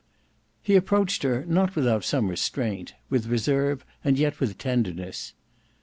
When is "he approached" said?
0.63-1.21